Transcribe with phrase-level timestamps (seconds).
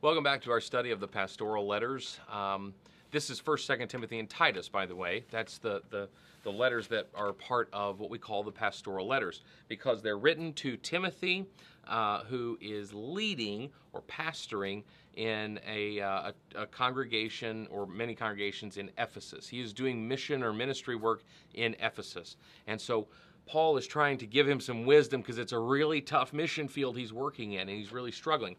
[0.00, 2.20] Welcome back to our study of the pastoral letters.
[2.30, 2.72] Um,
[3.10, 5.24] this is 1st, 2nd Timothy, and Titus, by the way.
[5.32, 6.08] That's the, the,
[6.44, 10.52] the letters that are part of what we call the pastoral letters because they're written
[10.52, 11.46] to Timothy,
[11.88, 14.84] uh, who is leading or pastoring
[15.16, 19.48] in a, uh, a, a, congregation or many congregations in Ephesus.
[19.48, 21.24] He is doing mission or ministry work
[21.54, 22.36] in Ephesus.
[22.68, 23.08] And so
[23.46, 26.96] Paul is trying to give him some wisdom because it's a really tough mission field
[26.96, 28.54] he's working in and he's really struggling.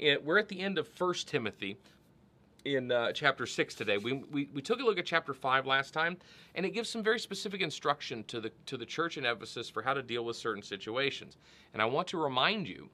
[0.00, 1.76] We're at the end of First Timothy
[2.64, 3.98] in uh, chapter 6 today.
[3.98, 6.16] We, we, we took a look at chapter 5 last time,
[6.54, 9.82] and it gives some very specific instruction to the, to the church in Ephesus for
[9.82, 11.36] how to deal with certain situations.
[11.72, 12.88] And I want to remind you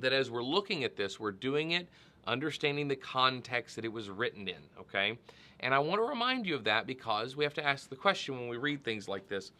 [0.00, 1.88] that as we're looking at this, we're doing it
[2.26, 5.18] understanding the context that it was written in, okay?
[5.60, 8.38] And I want to remind you of that because we have to ask the question
[8.38, 9.52] when we read things like this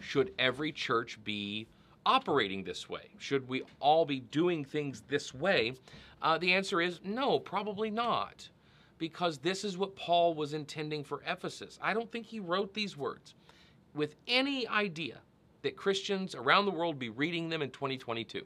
[0.00, 1.66] should every church be
[2.06, 3.10] operating this way?
[3.18, 5.74] Should we all be doing things this way?
[6.22, 8.48] Uh, the answer is no, probably not,
[8.98, 11.78] because this is what Paul was intending for Ephesus.
[11.82, 13.34] I don't think he wrote these words
[13.94, 15.18] with any idea
[15.62, 18.44] that Christians around the world be reading them in 2022.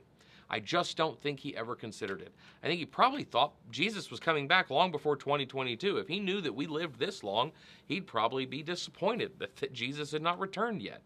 [0.51, 2.33] I just don't think he ever considered it.
[2.63, 5.99] I think he probably thought Jesus was coming back long before 2022.
[5.99, 7.53] If he knew that we lived this long,
[7.87, 11.03] he'd probably be disappointed that, that Jesus had not returned yet.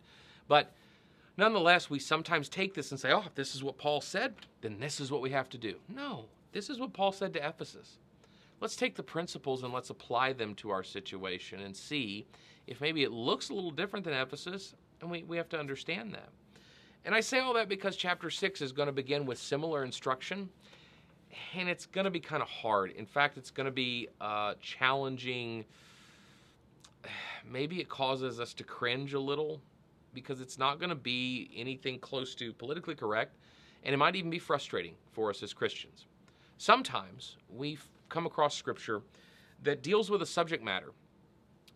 [0.47, 0.73] But
[1.37, 4.79] Nonetheless, we sometimes take this and say, oh, if this is what Paul said, then
[4.79, 5.77] this is what we have to do.
[5.89, 7.99] No, this is what Paul said to Ephesus.
[8.61, 12.27] Let's take the principles and let's apply them to our situation and see
[12.67, 16.13] if maybe it looks a little different than Ephesus, and we, we have to understand
[16.15, 16.29] that.
[17.05, 20.49] And I say all that because chapter 6 is going to begin with similar instruction,
[21.57, 22.93] and it's going to be kind of hard.
[22.93, 25.65] In fact, it's going to be uh, challenging.
[27.51, 29.61] Maybe it causes us to cringe a little
[30.15, 33.37] because it's not going to be anything close to politically correct,
[33.85, 36.07] and it might even be frustrating for us as Christians.
[36.59, 39.03] Sometimes we come across scripture
[39.63, 40.93] that deals with a subject matter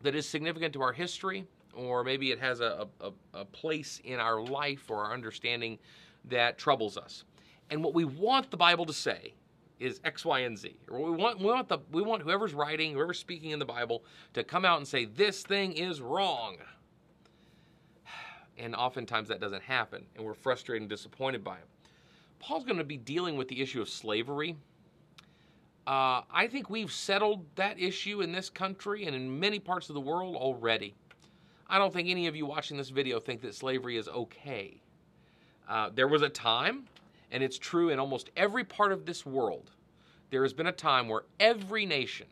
[0.02, 4.20] that is significant to our history, or maybe it has a, a, a place in
[4.20, 5.78] our life or our understanding
[6.26, 7.24] that troubles us.
[7.70, 9.34] And what we want the Bible to say
[9.78, 10.76] is X, Y, and Z.
[10.88, 14.04] Or we want we want the we want whoever's writing, whoever's speaking in the Bible
[14.34, 16.56] to come out and say this thing is wrong
[18.58, 21.66] and oftentimes that doesn't happen, and we're frustrated and disappointed by it.
[22.38, 24.56] Paul's going to be dealing with the issue of slavery.
[25.86, 29.94] Uh, I think we've settled that issue in this country and in many parts of
[29.94, 30.94] the world already.
[31.68, 34.80] I don't think any of you watching this video think that slavery is okay.
[35.68, 36.84] Uh, there was a time,
[37.30, 39.70] and it's true in almost every part of this world,
[40.30, 42.26] there has been a time where every nation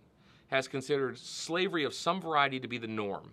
[0.49, 3.33] has considered slavery of some variety to be the norm.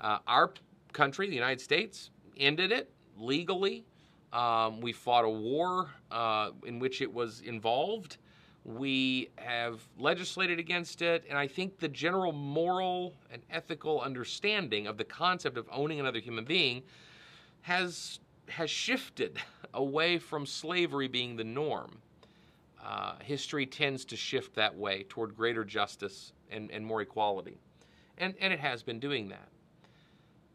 [0.00, 0.52] Uh, our
[0.92, 3.84] country, the United States, ended it legally.
[4.32, 8.18] Um, we fought a war uh, in which it was involved.
[8.64, 14.98] We have legislated against it, and I think the general moral and ethical understanding of
[14.98, 16.82] the concept of owning another human being
[17.62, 19.38] has has shifted
[19.74, 21.98] away from slavery being the norm.
[22.82, 27.58] Uh, history tends to shift that way toward greater justice and, and more equality,
[28.18, 29.48] and and it has been doing that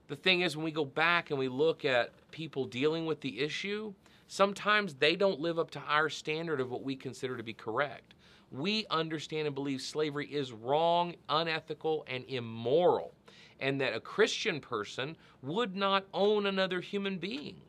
[0.07, 3.39] the thing is, when we go back and we look at people dealing with the
[3.39, 3.93] issue,
[4.27, 8.13] sometimes they don't live up to our standard of what we consider to be correct.
[8.51, 13.13] We understand and believe slavery is wrong, unethical, and immoral,
[13.59, 17.61] and that a Christian person would not own another human being.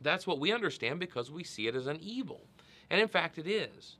[0.00, 2.42] That's what we understand because we see it as an evil.
[2.90, 3.96] And in fact, it is.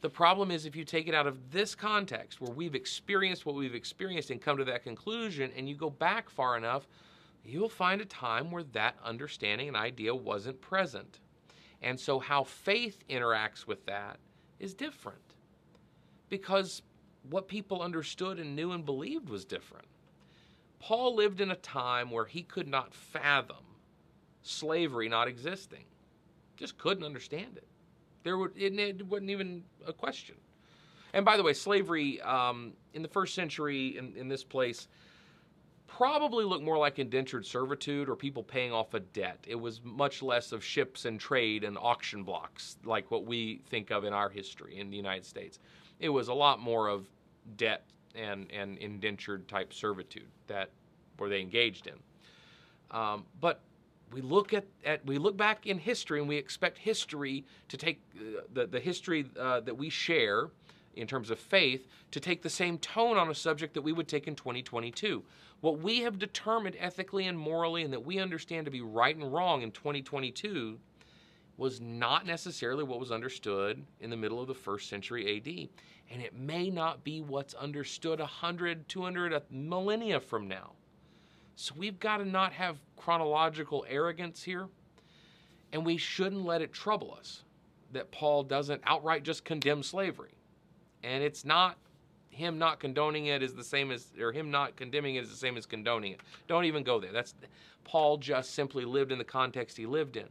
[0.00, 3.54] The problem is if you take it out of this context where we've experienced what
[3.54, 6.86] we've experienced and come to that conclusion and you go back far enough,
[7.44, 11.20] you'll find a time where that understanding and idea wasn't present.
[11.82, 14.18] And so how faith interacts with that
[14.58, 15.34] is different
[16.28, 16.82] because
[17.28, 19.86] what people understood and knew and believed was different.
[20.78, 23.56] Paul lived in a time where he could not fathom
[24.42, 25.84] slavery not existing,
[26.56, 27.66] just couldn't understand it.
[28.22, 30.36] There would it, it wasn't even a question.
[31.12, 34.88] And by the way, slavery um, in the first century in, in this place
[35.86, 39.38] probably looked more like indentured servitude or people paying off a debt.
[39.46, 43.90] It was much less of ships and trade and auction blocks like what we think
[43.90, 45.58] of in our history in the United States.
[45.98, 47.06] It was a lot more of
[47.56, 47.84] debt
[48.14, 50.70] and, and indentured type servitude that
[51.18, 51.94] were they engaged in.
[52.96, 53.60] Um, but
[54.12, 58.02] we look at, at we look back in history and we expect history to take
[58.16, 60.50] uh, the, the history uh, that we share
[60.94, 64.08] in terms of faith to take the same tone on a subject that we would
[64.08, 65.22] take in 2022
[65.60, 69.32] what we have determined ethically and morally and that we understand to be right and
[69.32, 70.78] wrong in 2022
[71.56, 75.68] was not necessarily what was understood in the middle of the first century AD.
[76.10, 80.72] And it may not be what's understood 100, 200, a millennia from now.
[81.60, 84.66] So we've got to not have chronological arrogance here.
[85.74, 87.42] And we shouldn't let it trouble us
[87.92, 90.32] that Paul doesn't outright just condemn slavery.
[91.02, 91.76] And it's not
[92.30, 95.36] him not condoning it is the same as or him not condemning it is the
[95.36, 96.20] same as condoning it.
[96.48, 97.12] Don't even go there.
[97.12, 97.34] That's
[97.84, 100.28] Paul just simply lived in the context he lived in.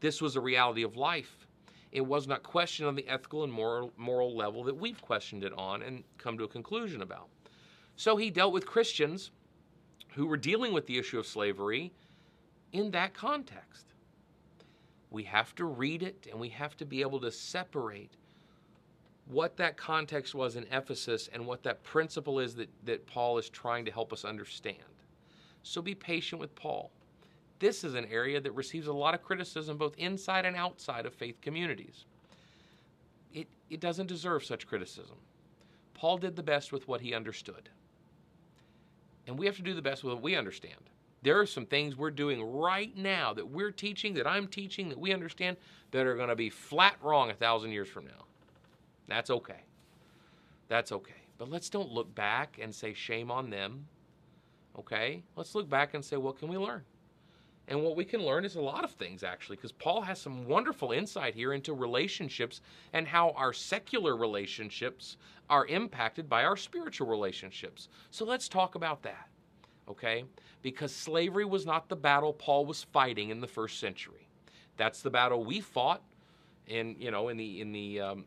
[0.00, 1.46] This was a reality of life.
[1.92, 5.52] It was not questioned on the ethical and moral, moral level that we've questioned it
[5.56, 7.28] on and come to a conclusion about.
[7.94, 9.30] So he dealt with Christians
[10.14, 11.92] who were dealing with the issue of slavery
[12.72, 13.86] in that context.
[15.10, 18.12] We have to read it and we have to be able to separate
[19.26, 23.48] what that context was in Ephesus and what that principle is that, that Paul is
[23.48, 24.78] trying to help us understand.
[25.62, 26.90] So be patient with Paul.
[27.58, 31.14] This is an area that receives a lot of criticism both inside and outside of
[31.14, 32.06] faith communities.
[33.32, 35.16] It, it doesn't deserve such criticism.
[35.94, 37.68] Paul did the best with what he understood.
[39.26, 40.80] And we have to do the best with what we understand.
[41.22, 44.98] There are some things we're doing right now that we're teaching, that I'm teaching, that
[44.98, 45.56] we understand,
[45.92, 48.24] that are going to be flat wrong a thousand years from now.
[49.06, 49.60] That's okay.
[50.68, 51.12] That's okay.
[51.38, 53.86] But let's don't look back and say shame on them.
[54.78, 55.22] Okay?
[55.36, 56.82] Let's look back and say, what can we learn?
[57.68, 60.46] And what we can learn is a lot of things, actually, because Paul has some
[60.46, 62.60] wonderful insight here into relationships
[62.92, 65.16] and how our secular relationships
[65.48, 67.88] are impacted by our spiritual relationships.
[68.10, 69.28] So let's talk about that,
[69.88, 70.24] okay?
[70.60, 74.28] Because slavery was not the battle Paul was fighting in the first century.
[74.76, 76.02] That's the battle we fought
[76.66, 78.24] in, you know, in the in the um,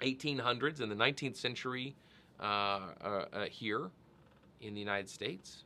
[0.00, 1.94] 1800s in the 19th century
[2.40, 3.90] uh, uh, uh, here
[4.60, 5.64] in the United States,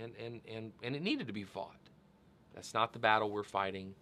[0.00, 1.83] and and and and it needed to be fought.
[2.54, 3.94] That's not the battle we're fighting.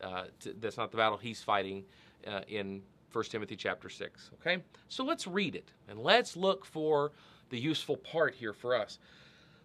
[0.00, 1.84] Uh, to, that's not the battle he's fighting
[2.26, 4.30] uh, in 1 Timothy chapter 6.
[4.40, 4.62] Okay?
[4.88, 7.12] So let's read it and let's look for
[7.50, 8.98] the useful part here for us.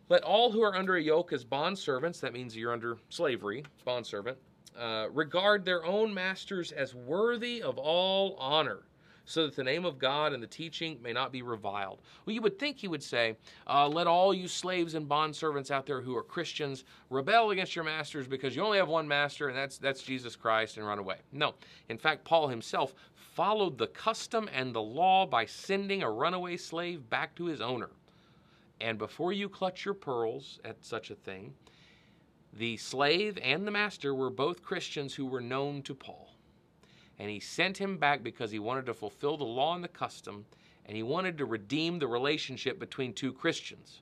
[0.08, 4.38] Let all who are under a yoke as bondservants, that means you're under slavery, bondservant,
[4.80, 8.84] uh, regard their own masters as worthy of all honor
[9.30, 12.02] so that the name of God and the teaching may not be reviled.
[12.26, 13.38] Well, you would think he would say,
[13.68, 17.86] uh, Let all you slaves and bondservants out there who are Christians rebel against your
[17.86, 21.18] masters because you only have one master, and that's, that's Jesus Christ, and run away.
[21.32, 21.54] No.
[21.90, 27.08] In fact, Paul himself followed the custom and the law by sending a runaway slave
[27.12, 27.92] back to his owner.
[28.82, 31.54] And before you clutch your pearls at such a thing,
[32.54, 36.30] the slave and the master were both Christians who were known to Paul
[37.20, 40.46] and he sent him back because he wanted to fulfill the law and the custom,
[40.86, 44.02] and he wanted to redeem the relationship between two Christians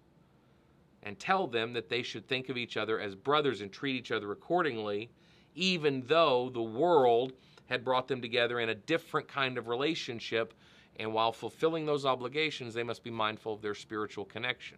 [1.04, 4.12] and tell them that they should think of each other as brothers and treat each
[4.12, 5.10] other accordingly,
[5.56, 7.34] even though the world
[7.66, 10.54] had brought them together in a different kind of relationship.
[11.00, 14.78] And while fulfilling those obligations, they must be mindful of their spiritual connection.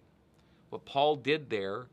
[0.69, 1.87] What Paul did there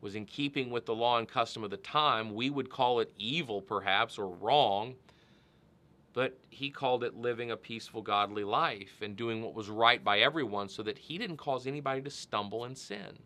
[0.00, 2.34] was in keeping with the law and custom of the time.
[2.34, 4.94] We would call it evil, perhaps, or wrong
[6.12, 10.20] but he called it living a peaceful, godly life and doing what was right by
[10.20, 13.18] everyone so that he didn't cause anybody to stumble and sin.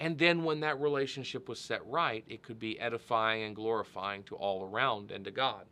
[0.00, 4.34] And then when that relationship was set right, it could be edifying and glorifying to
[4.34, 5.66] all around and to God.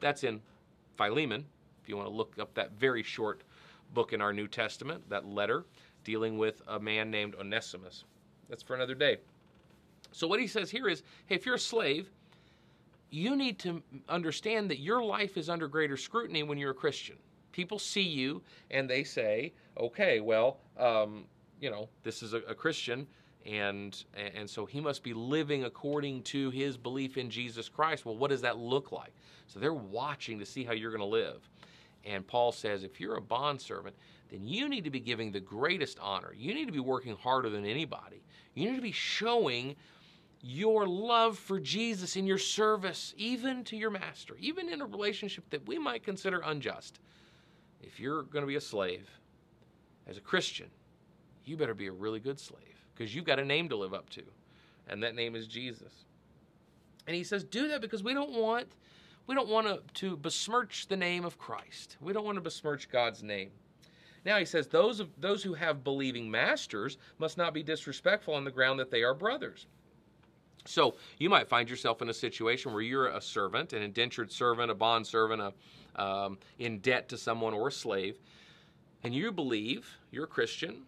[0.00, 0.40] That's in
[0.96, 1.44] Philemon,
[1.82, 3.42] if you want to look up that very short
[3.92, 5.66] book in our New Testament, that letter
[6.04, 8.04] dealing with a man named Onesimus.
[8.48, 9.18] That's for another day.
[10.12, 12.10] So, what he says here is hey, if you're a slave,
[13.10, 17.16] you need to understand that your life is under greater scrutiny when you're a Christian.
[17.52, 21.24] People see you and they say, okay, well, um,
[21.60, 23.06] you know, this is a, a Christian,
[23.46, 24.04] and
[24.36, 28.04] and so he must be living according to his belief in Jesus Christ.
[28.04, 29.12] Well, what does that look like?
[29.46, 31.48] So they're watching to see how you're going to live.
[32.04, 33.94] And Paul says, if you're a bondservant,
[34.30, 36.32] then you need to be giving the greatest honor.
[36.34, 38.22] You need to be working harder than anybody.
[38.54, 39.76] You need to be showing
[40.42, 45.48] your love for Jesus in your service, even to your master, even in a relationship
[45.50, 46.98] that we might consider unjust.
[47.82, 49.08] If you're going to be a slave,
[50.06, 50.68] as a Christian,
[51.44, 54.08] you better be a really good slave because you've got a name to live up
[54.10, 54.22] to,
[54.88, 56.04] and that name is Jesus.
[57.06, 58.66] And he says, do that because we don't want
[59.26, 61.98] we don't want to, to besmirch the name of Christ.
[62.00, 63.50] We don't want to besmirch God's name.
[64.24, 68.44] Now he says those of, those who have believing masters must not be disrespectful on
[68.44, 69.66] the ground that they are brothers.
[70.70, 74.70] So you might find yourself in a situation where you're a servant, an indentured servant,
[74.70, 78.18] a bond servant, a, um, in debt to someone or a slave,
[79.02, 80.82] and you believe you're a Christian,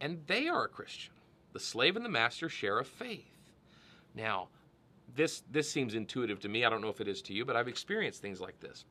[0.00, 1.12] and they are a Christian.
[1.52, 3.50] The slave and the master share a faith.
[4.14, 4.48] Now,
[5.14, 6.64] this this seems intuitive to me.
[6.64, 8.84] I don't know if it is to you, but I've experienced things like this.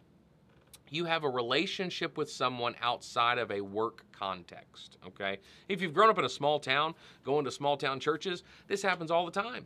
[0.92, 5.40] You have a relationship with someone outside of a work context, okay?
[5.68, 6.94] If you've grown up in a small town,
[7.24, 9.66] going to small town churches, this happens all the time.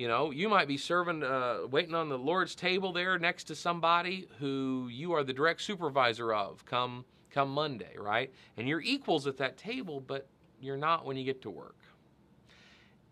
[0.00, 3.54] You know, you might be serving, uh, waiting on the Lord's table there next to
[3.54, 8.32] somebody who you are the direct supervisor of come come Monday, right?
[8.56, 10.26] And you're equals at that table, but
[10.58, 11.76] you're not when you get to work.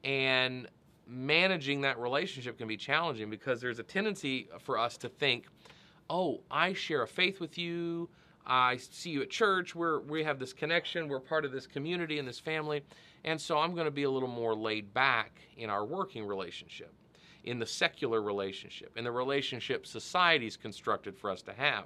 [0.03, 0.67] And
[1.07, 5.45] managing that relationship can be challenging because there's a tendency for us to think,
[6.09, 8.09] oh, I share a faith with you.
[8.49, 9.75] I see you at church.
[9.75, 11.07] We're, we have this connection.
[11.07, 12.83] We're part of this community and this family.
[13.25, 16.93] And so I'm going to be a little more laid back in our working relationship,
[17.45, 21.85] in the secular relationship, in the relationship society's constructed for us to have.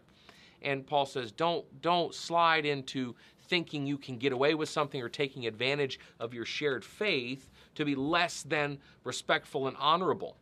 [0.62, 3.16] And Paul says, don't, don't slide into
[3.48, 7.84] thinking you can get away with something or taking advantage of your shared faith to
[7.84, 10.36] be less than respectful and honorable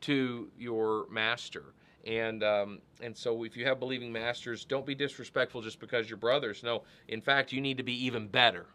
[0.00, 1.74] to your master.
[2.06, 6.16] And um, and so if you have believing masters, don't be disrespectful just because you're
[6.16, 6.62] brothers.
[6.62, 8.66] No, in fact, you need to be even better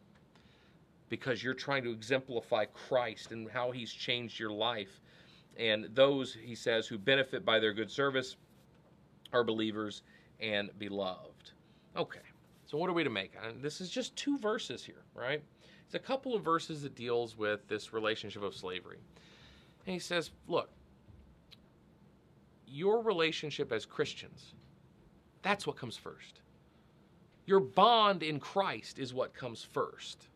[1.10, 5.02] because you're trying to exemplify Christ and how He's changed your life.
[5.58, 8.36] And those, he says, who benefit by their good service
[9.32, 10.02] are believers
[10.40, 11.52] and beloved.
[11.96, 12.20] Okay,
[12.66, 13.34] so what are we to make?
[13.42, 15.42] And this is just two verses here, right?
[15.86, 18.98] It's a couple of verses that deals with this relationship of slavery.
[19.86, 20.70] And he says, look,
[22.76, 24.54] your relationship as Christians,
[25.42, 26.42] that's what comes first.
[27.46, 30.28] Your bond in Christ is what comes first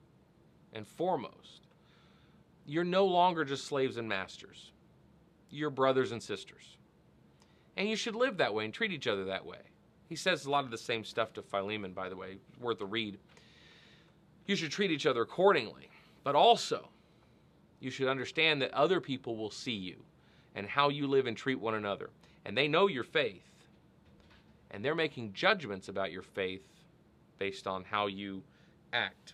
[0.72, 1.68] and foremost.
[2.66, 4.72] You're no longer just slaves and masters.
[5.50, 6.78] You're brothers and sisters.
[7.76, 9.60] And you should live that way and treat each other that way.
[10.08, 12.86] He says a lot of the same stuff to Philemon, by the way, worth a
[12.86, 13.18] read.
[14.46, 15.90] You should treat each other accordingly.
[16.24, 16.90] But also,
[17.80, 19.98] you should understand that other people will see you
[20.56, 22.10] and how you live and treat one another.
[22.46, 23.44] And they know your faith.
[24.72, 26.68] And they're making judgments about your faith
[27.38, 28.44] based on how you
[28.94, 29.34] act.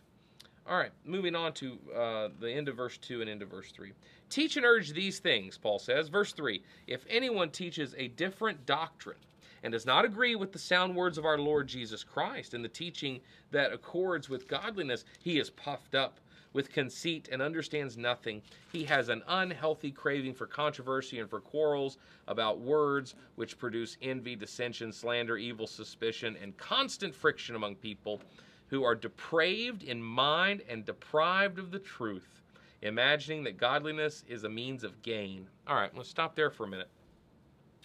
[0.68, 3.92] All right, moving on to uh, the end of verse 2 and into verse 3.
[4.30, 6.08] Teach and urge these things, Paul says.
[6.08, 9.18] Verse 3 If anyone teaches a different doctrine
[9.62, 12.70] and does not agree with the sound words of our Lord Jesus Christ and the
[12.70, 13.20] teaching
[13.52, 16.20] that accords with godliness, he is puffed up
[16.56, 18.42] with conceit and understands nothing.
[18.72, 21.98] He has an unhealthy craving for controversy and for quarrels
[22.30, 28.22] about words, which produce envy, dissension, slander, evil suspicion, and constant friction among people
[28.68, 32.42] who are depraved in mind and deprived of the truth,
[32.84, 35.46] imagining that godliness is a means of gain.
[35.68, 36.90] All right, let's stop there for a minute.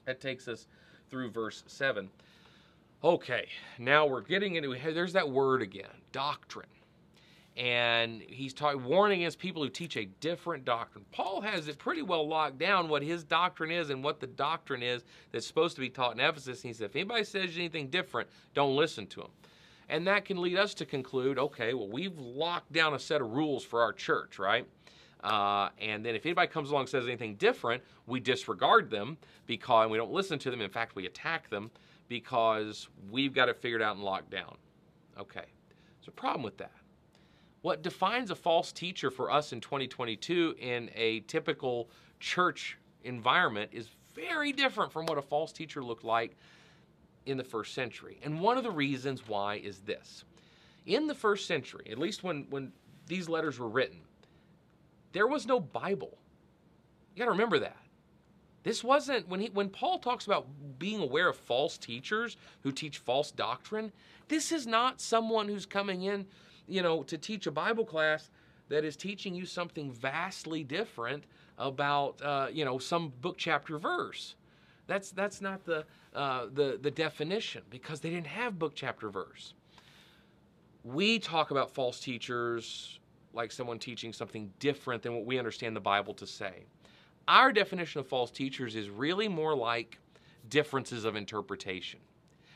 [0.05, 0.69] That takes us
[1.11, 2.09] through verse 7.
[3.03, 3.49] Okay,
[3.81, 6.69] now we're getting into there's that word again, doctrine.
[7.61, 11.05] And he's talking warning against people who teach a different doctrine.
[11.13, 14.83] Paul has it pretty well locked down what his doctrine is and what the doctrine
[14.83, 16.63] is that's supposed to be taught in Ephesus.
[16.63, 19.29] And he said, if anybody says anything different, don't listen to him.
[19.91, 23.31] And that can lead us to conclude okay, well, we've locked down a set of
[23.33, 24.67] rules for our church, right?
[25.23, 29.91] Uh, and then if anybody comes along and says anything different, we disregard them because
[29.91, 30.63] we don't listen to them.
[30.63, 31.71] In fact, we attack them
[32.09, 34.57] because we've got it figured out and locked down.
[35.19, 35.45] Okay,
[35.99, 36.73] there's a problem with that.
[37.63, 43.89] What defines a false teacher for us in 2022 in a typical church environment is
[44.15, 46.37] very different from what a false teacher looked like
[47.27, 48.19] in the first century.
[48.23, 50.25] And one of the reasons why is this.
[50.87, 52.73] In the first century, at least when, when
[53.07, 54.01] these letters were written,
[55.13, 56.17] there was no Bible.
[57.15, 57.77] You got to remember that.
[58.63, 60.47] This wasn't when he when Paul talks about
[60.79, 63.91] being aware of false teachers who teach false doctrine,
[64.29, 66.27] this is not someone who's coming in,
[66.71, 68.31] you know, to teach a Bible class
[68.69, 71.25] that is teaching you something vastly different
[71.59, 74.37] about uh, you know some book chapter verse.
[74.87, 75.85] That's that's not the
[76.15, 79.55] uh, the the definition because they didn't have book chapter verse.
[80.83, 82.99] We talk about false teachers
[83.33, 86.65] like someone teaching something different than what we understand the Bible to say.
[87.29, 89.99] Our definition of false teachers is really more like
[90.49, 92.01] differences of interpretation.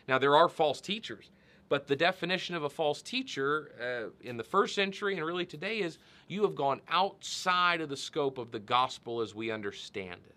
[0.09, 1.31] Now there are false teachers,
[1.69, 5.79] but the definition of a false teacher uh, in the first century and really today
[5.79, 10.37] is you have gone outside of the scope of the gospel as we understand it.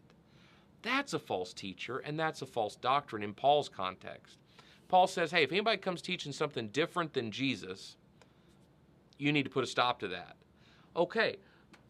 [0.81, 4.38] That's a false teacher, and that's a false doctrine in Paul's context.
[4.88, 7.98] Paul says, hey, if anybody comes teaching something different than Jesus,
[9.17, 10.38] you need to put a stop to that.
[10.96, 11.38] Okay,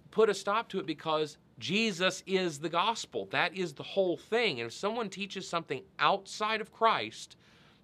[0.09, 3.27] put a stop to it because Jesus is the gospel.
[3.31, 4.59] That is the whole thing.
[4.59, 7.35] And if someone teaches something outside of Christ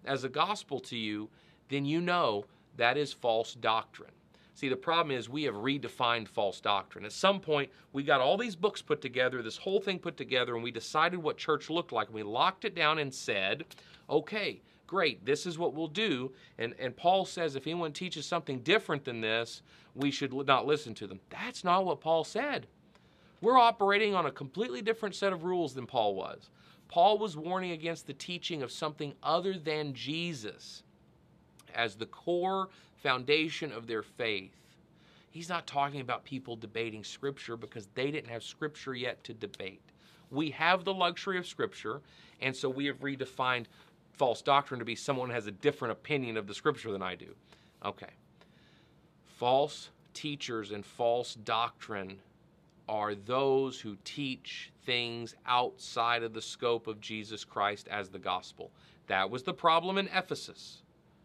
[0.06, 1.30] as a gospel to you,
[1.74, 2.46] then you know
[2.78, 4.12] that is false doctrine.
[4.56, 7.06] See, the problem is we have redefined false doctrine.
[7.06, 10.54] At some point, we got all these books put together, this whole thing put together,
[10.54, 12.08] and we decided what church looked like.
[12.08, 13.66] And we locked it down and said,
[14.10, 16.32] okay, great, this is what we'll do.
[16.60, 19.64] And, and Paul says if anyone teaches something different than this,
[19.96, 21.20] we should not listen to them.
[21.30, 22.68] That's not what Paul said.
[23.42, 26.50] We're operating on a completely different set of rules than Paul was.
[26.88, 30.83] Paul was warning against the teaching of something other than Jesus
[31.76, 34.56] as the core foundation of their faith.
[35.32, 39.82] He's not talking about people debating Scripture because they didn't have Scripture yet to debate.
[40.30, 42.02] We have the luxury of Scripture,
[42.42, 43.66] and so we have redefined
[44.14, 47.16] false doctrine to be someone who has a different opinion of the Scripture than I
[47.16, 47.34] do.
[47.84, 48.12] Okay.
[49.26, 52.20] False teachers and false doctrine
[52.88, 58.72] are those who teach things outside of the scope of Jesus Christ as the gospel.
[59.08, 60.83] That was the problem in Ephesus.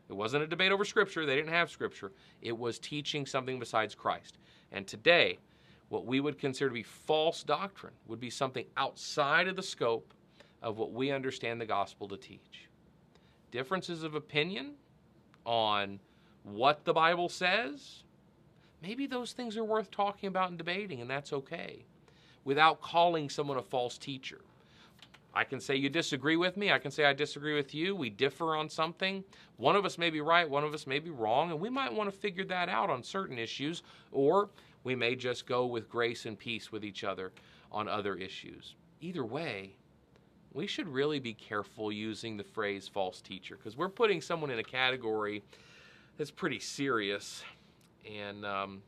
[0.09, 2.13] It wasn't a debate over Scripture, they didn't have Scripture.
[2.41, 4.39] It was teaching something besides Christ.
[4.73, 5.39] And today,
[5.89, 10.13] what we would consider to be false doctrine would be something outside of the scope
[10.63, 12.69] of what we understand the gospel to teach.
[13.51, 14.73] Differences of opinion
[15.45, 16.01] on
[16.43, 18.03] what the Bible says,
[18.83, 21.85] maybe those things are worth talking about and debating, and that's okay,
[22.45, 24.41] without calling someone a false teacher.
[25.39, 26.73] I can say you disagree with me.
[26.73, 27.95] I can say I disagree with you.
[27.95, 29.23] We differ on something.
[29.57, 31.95] One of us may be right, one of us may be wrong, and we might
[31.95, 34.51] want to figure that out on certain issues, or
[34.83, 37.31] we may just go with grace and peace with each other
[37.71, 38.75] on other issues.
[39.01, 39.77] Either way,
[40.55, 44.59] we should really be careful using the phrase false teacher because we're putting someone in
[44.59, 45.45] a category
[46.17, 47.45] that's pretty serious.
[48.05, 48.83] And um,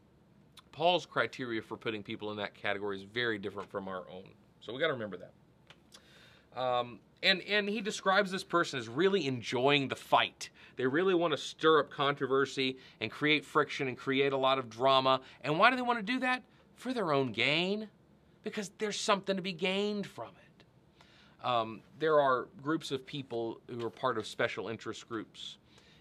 [0.73, 4.30] Paul's criteria for putting people in that category is very different from our own.
[4.59, 5.30] So we got to remember that.
[6.57, 10.50] Um, and and he describes this person as really enjoying the fight.
[10.76, 14.71] They really want to stir up controversy and create friction and create a lot of
[14.71, 15.21] drama.
[15.42, 16.42] And why do they want to do that?
[16.75, 17.88] For their own gain,
[18.42, 21.47] because there's something to be gained from it.
[21.47, 25.59] Um, there are groups of people who are part of special interest groups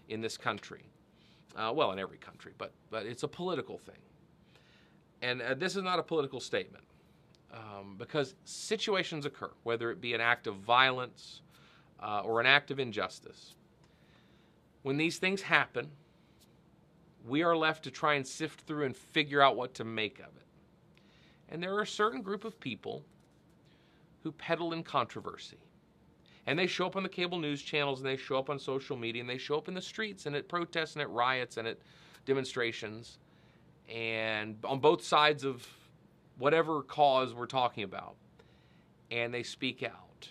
[0.08, 0.84] in this country.
[1.56, 3.96] Uh, well, in every country, but but it's a political thing.
[5.22, 6.84] And uh, this is not a political statement
[7.52, 11.42] um, because situations occur, whether it be an act of violence
[12.00, 13.54] uh, or an act of injustice.
[14.82, 15.90] When these things happen,
[17.26, 20.36] we are left to try and sift through and figure out what to make of
[20.36, 20.46] it.
[21.48, 23.04] And there are a certain group of people
[24.22, 25.58] who peddle in controversy.
[26.46, 28.96] And they show up on the cable news channels and they show up on social
[28.96, 31.68] media and they show up in the streets and at protests and at riots and
[31.68, 31.78] at
[32.24, 33.18] demonstrations
[33.88, 35.66] and on both sides of
[36.40, 38.16] whatever cause we're talking about,
[39.10, 40.28] and they speak out.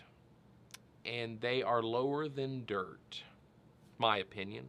[1.06, 3.24] And they are lower than dirt,
[3.98, 4.66] my opinion.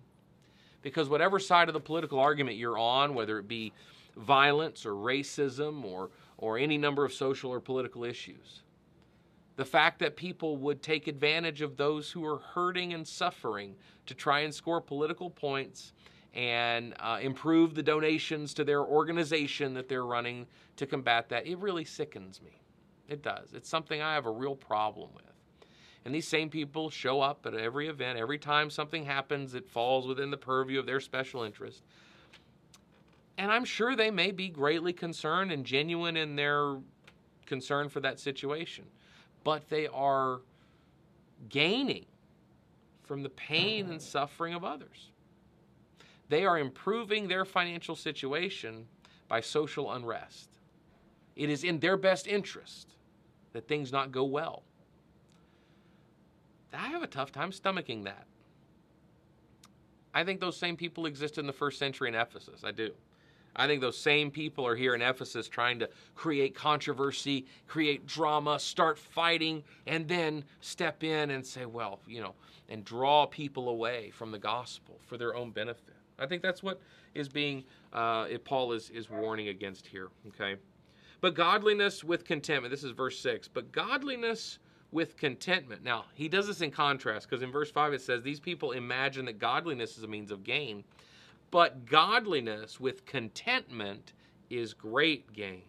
[0.82, 3.72] Because whatever side of the political argument you're on, whether it be
[4.16, 8.62] violence or racism or, or any number of social or political issues,
[9.56, 13.74] the fact that people would take advantage of those who are hurting and suffering
[14.06, 15.92] to try and score political points
[16.34, 21.58] and uh, improve the donations to their organization that they're running to combat that, it
[21.58, 22.60] really sickens me.
[23.08, 23.52] It does.
[23.52, 25.24] It's something I have a real problem with.
[26.04, 28.18] And these same people show up at every event.
[28.18, 31.82] Every time something happens, it falls within the purview of their special interest.
[33.36, 36.76] And I'm sure they may be greatly concerned and genuine in their
[37.46, 38.84] concern for that situation.
[39.44, 40.40] But they are
[41.48, 42.06] gaining
[43.02, 45.10] from the pain and suffering of others.
[46.30, 48.86] They are improving their financial situation
[49.28, 50.48] by social unrest.
[51.34, 52.94] It is in their best interest
[53.52, 54.62] that things not go well.
[56.72, 58.26] I have a tough time stomaching that.
[60.14, 62.62] I think those same people exist in the first century in Ephesus.
[62.62, 62.92] I do.
[63.56, 68.60] I think those same people are here in Ephesus trying to create controversy, create drama,
[68.60, 72.34] start fighting, and then step in and say, well, you know,
[72.68, 75.89] and draw people away from the gospel for their own benefit.
[76.20, 76.80] I think that's what
[77.14, 80.08] is being uh, Paul is is warning against here.
[80.28, 80.56] Okay,
[81.20, 82.70] but godliness with contentment.
[82.70, 83.48] This is verse six.
[83.48, 84.58] But godliness
[84.92, 85.82] with contentment.
[85.82, 89.24] Now he does this in contrast because in verse five it says these people imagine
[89.26, 90.84] that godliness is a means of gain,
[91.50, 94.12] but godliness with contentment
[94.50, 95.62] is great gain.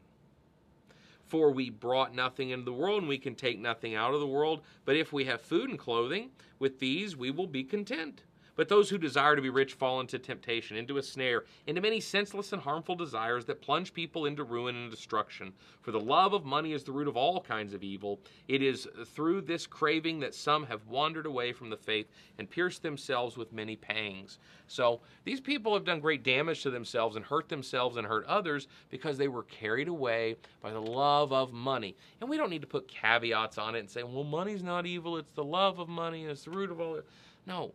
[1.25, 4.27] For we brought nothing into the world, and we can take nothing out of the
[4.27, 4.63] world.
[4.83, 8.23] But if we have food and clothing, with these we will be content.
[8.55, 12.01] But those who desire to be rich fall into temptation, into a snare, into many
[12.01, 15.53] senseless and harmful desires that plunge people into ruin and destruction.
[15.81, 18.19] For the love of money is the root of all kinds of evil.
[18.49, 22.83] It is through this craving that some have wandered away from the faith and pierced
[22.83, 24.37] themselves with many pangs.
[24.67, 28.67] So these people have done great damage to themselves and hurt themselves and hurt others
[28.89, 31.95] because they were carried away by the love of money.
[32.19, 35.17] And we don't need to put caveats on it and say, well, money's not evil,
[35.17, 36.99] it's the love of money, it's the root of all.
[37.47, 37.71] No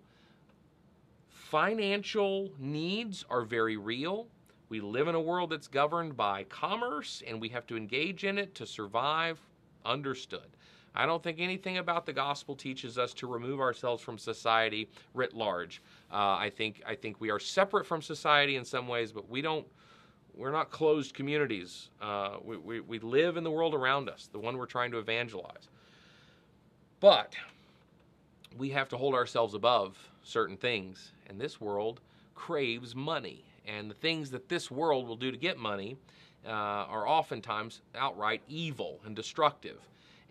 [1.51, 4.27] financial needs are very real.
[4.69, 8.37] We live in a world that's governed by commerce and we have to engage in
[8.37, 9.39] it to survive.
[9.85, 10.49] Understood.
[10.95, 15.35] I don't think anything about the gospel teaches us to remove ourselves from society writ
[15.35, 15.83] large.
[16.11, 19.43] Uh, I think I think we are separate from society in some ways, but we
[19.43, 19.67] don't.
[20.35, 21.91] We're not closed communities.
[22.01, 24.99] Uh, we, we, we live in the world around us, the one we're trying to
[24.99, 25.69] evangelize.
[27.01, 27.35] But
[28.59, 32.01] we have to hold ourselves above certain things, and this world
[32.35, 33.45] craves money.
[33.67, 35.97] And the things that this world will do to get money
[36.47, 39.79] uh, are oftentimes outright evil and destructive.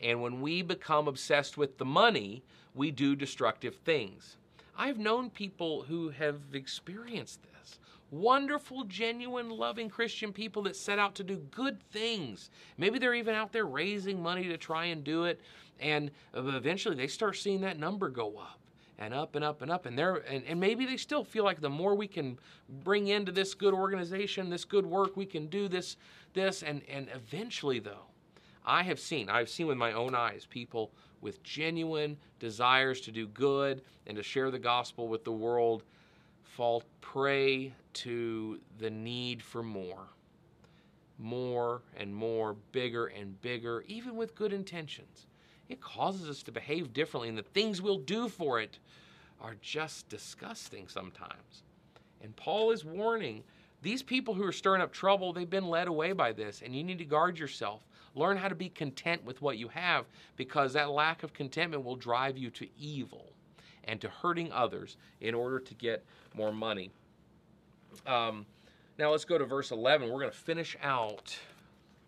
[0.01, 4.37] And when we become obsessed with the money, we do destructive things.
[4.77, 7.79] I've known people who have experienced this.
[8.11, 12.49] Wonderful, genuine, loving Christian people that set out to do good things.
[12.77, 15.41] Maybe they're even out there raising money to try and do it,
[15.79, 18.59] and eventually they start seeing that number go up
[18.97, 19.85] and up and up and up.
[19.85, 22.37] And they're and, and maybe they still feel like the more we can
[22.83, 25.97] bring into this good organization this good work we can do this
[26.33, 26.63] this.
[26.63, 28.05] And and eventually though
[28.65, 33.27] i have seen i've seen with my own eyes people with genuine desires to do
[33.27, 35.83] good and to share the gospel with the world
[36.43, 40.07] fall prey to the need for more
[41.17, 45.27] more and more bigger and bigger even with good intentions
[45.69, 48.79] it causes us to behave differently, and the things we'll do for it
[49.41, 51.63] are just disgusting sometimes.
[52.21, 53.43] And Paul is warning
[53.81, 56.83] these people who are stirring up trouble, they've been led away by this, and you
[56.83, 57.85] need to guard yourself.
[58.15, 60.05] Learn how to be content with what you have
[60.37, 63.33] because that lack of contentment will drive you to evil
[63.83, 66.89] and to hurting others in order to get more money.
[68.07, 68.45] Um,
[68.97, 70.07] now let's go to verse 11.
[70.09, 71.37] We're going to finish out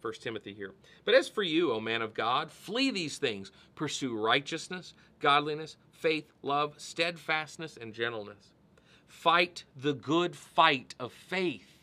[0.02, 0.74] 1 Timothy here.
[1.06, 3.52] But as for you, O man of God, flee these things.
[3.76, 8.52] Pursue righteousness, godliness, faith, love, steadfastness, and gentleness.
[9.08, 11.78] Fight the good fight of faith.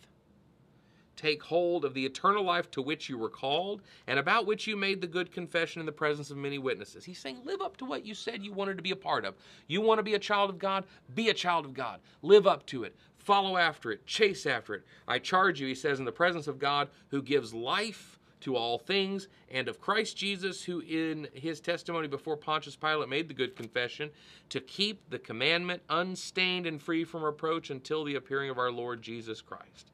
[1.16, 4.76] Take hold of the eternal life to which you were called and about which you
[4.76, 7.04] made the good confession in the presence of many witnesses.
[7.04, 9.34] He's saying, live up to what you said you wanted to be a part of.
[9.66, 10.84] You want to be a child of God?
[11.14, 12.00] Be a child of God.
[12.22, 12.94] Live up to it.
[13.24, 14.06] Follow after it.
[14.06, 14.84] Chase after it.
[15.08, 18.78] I charge you, he says, in the presence of God who gives life to all
[18.78, 23.56] things, and of Christ Jesus, who in his testimony before Pontius Pilate made the good
[23.56, 24.10] confession,
[24.50, 29.00] to keep the commandment unstained and free from reproach until the appearing of our Lord
[29.00, 29.92] Jesus Christ.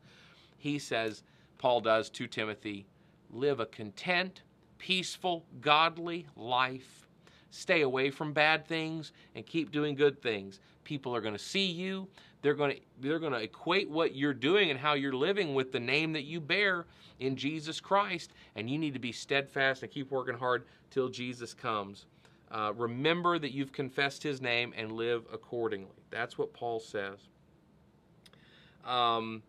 [0.58, 1.22] He says,
[1.58, 2.88] Paul does to Timothy,
[3.30, 4.42] live a content,
[4.78, 7.06] peaceful, godly life.
[7.52, 10.58] Stay away from bad things and keep doing good things.
[10.82, 12.08] People are going to see you.
[12.42, 15.72] They're going to they're going to equate what you're doing and how you're living with
[15.72, 16.87] the name that you bear
[17.18, 21.55] in Jesus Christ, and you need to be steadfast and keep working hard till Jesus
[21.55, 22.07] comes.
[22.50, 26.03] Uh, remember that you've confessed His name and live accordingly.
[26.11, 27.18] That's what Paul says.
[28.85, 29.42] Um,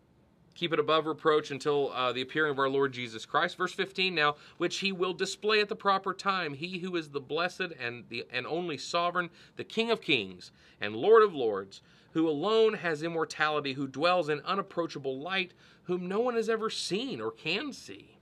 [0.54, 3.56] keep it above reproach until uh, the appearing of our Lord Jesus Christ.
[3.56, 7.20] Verse 15 now, which he will display at the proper time, he who is the
[7.20, 11.80] blessed and the and only sovereign, the King of kings and Lord of lords,
[12.12, 15.52] who alone has immortality, who dwells in unapproachable light,
[15.84, 18.16] whom no one has ever seen or can see.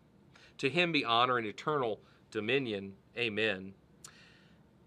[0.59, 2.01] To him be honor and eternal
[2.31, 2.95] dominion.
[3.17, 3.75] Amen.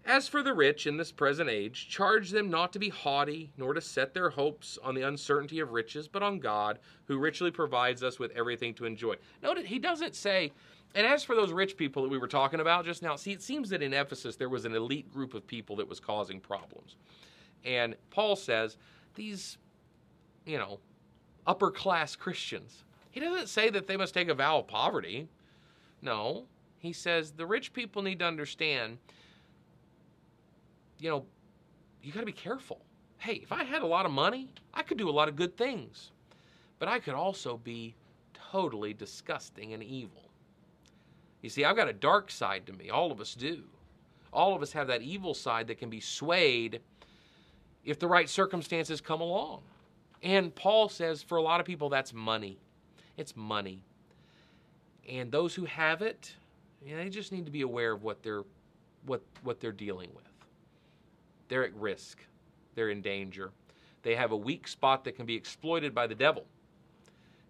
[0.06, 3.72] As for the rich in this present age, charge them not to be haughty, nor
[3.72, 8.02] to set their hopes on the uncertainty of riches, but on God, who richly provides
[8.02, 9.14] us with everything to enjoy.
[9.42, 10.52] Notice he doesn't say,
[10.94, 13.42] and as for those rich people that we were talking about just now, see, it
[13.42, 16.96] seems that in Ephesus there was an elite group of people that was causing problems.
[17.64, 18.76] And Paul says,
[19.14, 19.58] these,
[20.44, 20.80] you know,
[21.46, 22.84] upper class Christians.
[23.10, 25.28] He doesn't say that they must take a vow of poverty.
[26.02, 26.46] No.
[26.78, 28.98] He says the rich people need to understand,
[30.98, 31.24] you know,
[32.02, 32.80] you got to be careful.
[33.18, 35.56] Hey, if I had a lot of money, I could do a lot of good
[35.56, 36.10] things.
[36.78, 37.94] But I could also be
[38.34, 40.28] totally disgusting and evil.
[41.40, 42.90] You see, I've got a dark side to me.
[42.90, 43.62] All of us do.
[44.32, 46.80] All of us have that evil side that can be swayed
[47.84, 49.60] if the right circumstances come along.
[50.22, 52.58] And Paul says for a lot of people, that's money.
[53.16, 53.84] It's money.
[55.08, 56.34] And those who have it,
[56.84, 58.44] you know, they just need to be aware of what they're,
[59.04, 60.24] what, what they're dealing with.
[61.48, 62.24] They're at risk,
[62.74, 63.52] they're in danger.
[64.02, 66.44] they have a weak spot that can be exploited by the devil,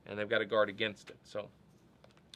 [0.07, 1.16] and they've got to guard against it.
[1.25, 1.49] So,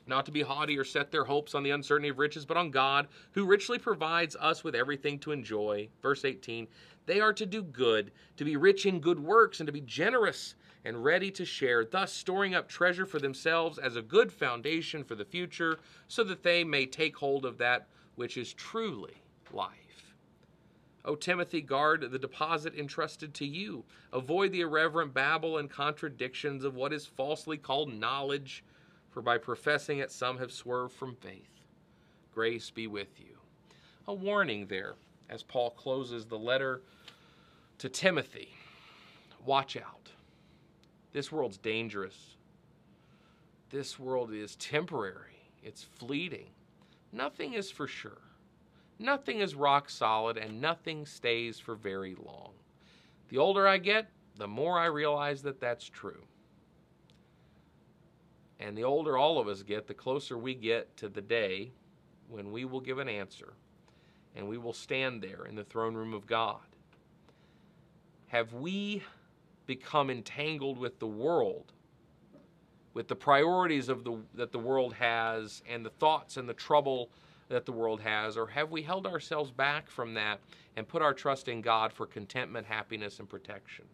[0.09, 2.71] not to be haughty or set their hopes on the uncertainty of riches, but on
[2.71, 5.89] God, who richly provides us with everything to enjoy.
[6.03, 6.67] Verse 18
[7.07, 10.55] They are to do good, to be rich in good works, and to be generous
[10.85, 15.15] and ready to share, thus storing up treasure for themselves as a good foundation for
[15.15, 20.15] the future, so that they may take hold of that which is truly life.
[21.05, 23.85] O Timothy, guard the deposit entrusted to you.
[24.13, 28.63] Avoid the irreverent babble and contradictions of what is falsely called knowledge,
[29.11, 31.63] for by professing it some have swerved from faith.
[32.33, 33.39] Grace be with you.
[34.07, 34.95] A warning there
[35.29, 36.83] as Paul closes the letter
[37.79, 38.55] to Timothy.
[39.45, 40.11] Watch out.
[41.13, 42.37] This world's dangerous.
[43.71, 46.47] This world is temporary, it's fleeting.
[47.13, 48.23] Nothing is for sure.
[48.99, 52.53] Nothing is rock solid, and nothing stays for very long.
[53.29, 56.25] The older I get, the more I realize that that's true.
[58.61, 61.71] And the older all of us get, the closer we get to the day
[62.29, 63.55] when we will give an answer
[64.37, 66.61] and we will stand there in the throne room of God.
[68.29, 69.03] Have we
[69.67, 71.73] become entangled with the world,
[72.95, 77.11] with the priorities of the, that the world has, and the thoughts and the trouble
[77.49, 80.41] that the world has, or have we held ourselves back from that
[80.77, 83.85] and put our trust in God for contentment, happiness, and protection?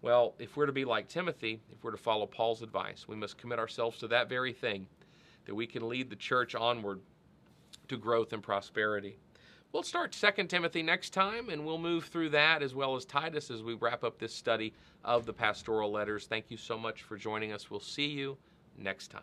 [0.00, 3.36] Well, if we're to be like Timothy, if we're to follow Paul's advice, we must
[3.36, 4.86] commit ourselves to that very thing,
[5.46, 7.00] that we can lead the church onward
[7.88, 9.18] to growth and prosperity.
[9.72, 13.50] We'll start 2 Timothy next time, and we'll move through that as well as Titus
[13.50, 14.72] as we wrap up this study
[15.04, 16.26] of the pastoral letters.
[16.26, 17.70] Thank you so much for joining us.
[17.70, 18.38] We'll see you
[18.78, 19.22] next time.